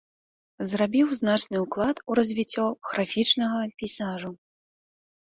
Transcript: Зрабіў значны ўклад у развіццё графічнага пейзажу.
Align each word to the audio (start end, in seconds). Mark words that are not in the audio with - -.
Зрабіў 0.71 1.07
значны 1.19 1.61
ўклад 1.65 2.03
у 2.09 2.17
развіццё 2.23 2.67
графічнага 2.91 3.59
пейзажу. 3.83 4.37